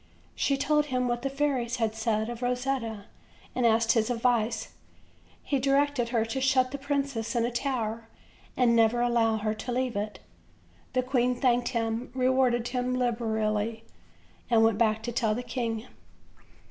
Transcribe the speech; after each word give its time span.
She 0.33 0.57
told 0.57 0.87
him 0.87 1.07
what 1.07 1.21
the 1.21 1.29
fairies 1.29 1.75
had 1.75 1.93
said 1.93 2.27
of 2.27 2.41
Rosetta, 2.41 3.05
and 3.53 3.67
asked 3.67 3.91
his 3.91 4.09
ad 4.09 4.19
vice. 4.19 4.69
He 5.43 5.59
directed 5.59 6.09
her 6.09 6.25
to 6.25 6.41
shut 6.41 6.71
the 6.71 6.79
princess 6.79 7.35
in 7.35 7.45
a 7.45 7.51
tower, 7.51 8.07
and 8.57 8.75
never 8.75 9.01
allow 9.01 9.37
her 9.37 9.53
to 9.53 9.71
leave 9.71 9.95
it. 9.95 10.17
The 10.93 11.03
queen 11.03 11.35
thanked 11.35 11.67
him, 11.67 12.09
rewarded 12.15 12.69
him 12.69 12.95
liberally, 12.95 13.83
and 14.49 14.63
went 14.63 14.79
back 14.79 15.03
to 15.03 15.11
tell 15.11 15.35
the 15.35 15.43
king. 15.43 15.85